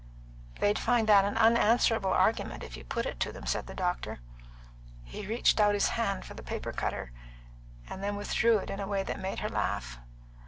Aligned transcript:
"They'd 0.59 0.79
find 0.79 1.05
that 1.07 1.25
an 1.25 1.37
unanswerable 1.37 2.09
argument 2.11 2.63
if 2.63 2.75
you 2.75 2.83
put 2.83 3.05
it 3.05 3.19
to 3.19 3.31
them," 3.31 3.45
said 3.45 3.67
the 3.67 3.75
doctor. 3.75 4.17
He 5.03 5.27
reached 5.27 5.59
out 5.59 5.75
his 5.75 5.89
hand 5.89 6.25
for 6.25 6.33
the 6.33 6.41
paper 6.41 6.73
cutter, 6.73 7.11
and 7.87 8.03
then 8.03 8.15
withdrew 8.15 8.57
it 8.57 8.71
in 8.71 8.79
a 8.79 8.87
way 8.87 9.03
that 9.03 9.19
made 9.19 9.41
her 9.41 9.49
laugh. 9.49 9.99